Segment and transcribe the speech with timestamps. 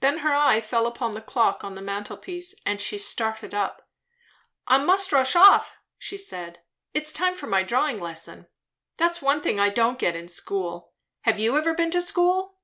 [0.00, 3.86] Then her eye fell upon the clock on the mantel piece, and she started up.
[4.66, 6.60] "I must rush right off," she said;
[6.94, 8.46] "it is time for my drawing lesson.
[8.96, 10.94] That's one thing I don't get in school.
[11.24, 12.56] Have you ever been to school?"